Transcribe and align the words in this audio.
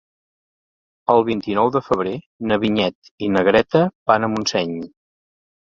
El 1.13 1.21
vint-i-nou 1.27 1.69
de 1.75 1.83
febrer 1.91 2.15
na 2.53 2.59
Vinyet 2.65 3.13
i 3.29 3.31
na 3.37 3.47
Greta 3.51 3.85
van 4.13 4.25
a 4.25 4.33
Montseny. 4.35 4.77